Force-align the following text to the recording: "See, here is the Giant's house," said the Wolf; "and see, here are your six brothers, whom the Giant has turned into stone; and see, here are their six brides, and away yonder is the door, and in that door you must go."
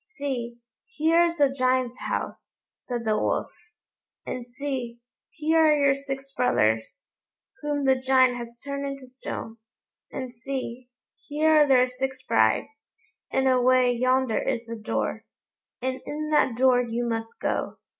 "See, 0.15 0.57
here 0.87 1.25
is 1.25 1.37
the 1.37 1.51
Giant's 1.55 1.99
house," 1.99 2.57
said 2.87 3.05
the 3.05 3.19
Wolf; 3.19 3.51
"and 4.25 4.47
see, 4.47 4.99
here 5.29 5.59
are 5.63 5.77
your 5.77 5.93
six 5.93 6.31
brothers, 6.31 7.07
whom 7.61 7.85
the 7.85 7.99
Giant 8.01 8.35
has 8.37 8.57
turned 8.65 8.83
into 8.83 9.05
stone; 9.05 9.57
and 10.11 10.33
see, 10.33 10.89
here 11.17 11.51
are 11.51 11.67
their 11.67 11.85
six 11.85 12.23
brides, 12.23 12.69
and 13.31 13.47
away 13.47 13.91
yonder 13.91 14.39
is 14.39 14.65
the 14.65 14.75
door, 14.75 15.23
and 15.83 16.01
in 16.07 16.31
that 16.31 16.57
door 16.57 16.81
you 16.81 17.05
must 17.07 17.39
go." 17.39 17.77